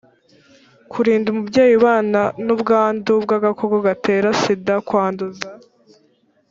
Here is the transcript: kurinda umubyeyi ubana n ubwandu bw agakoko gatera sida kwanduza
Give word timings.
kurinda 0.91 1.27
umubyeyi 1.33 1.73
ubana 1.79 2.21
n 2.45 2.47
ubwandu 2.55 3.11
bw 3.23 3.29
agakoko 3.37 3.75
gatera 3.87 4.27
sida 4.41 4.75
kwanduza 4.87 5.47